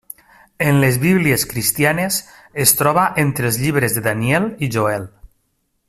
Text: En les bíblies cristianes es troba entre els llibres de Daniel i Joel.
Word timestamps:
En 0.69 0.79
les 0.83 0.95
bíblies 1.03 1.43
cristianes 1.51 2.17
es 2.65 2.73
troba 2.79 3.05
entre 3.25 3.49
els 3.51 3.61
llibres 3.65 3.99
de 3.99 4.05
Daniel 4.11 4.49
i 4.69 4.73
Joel. 4.79 5.07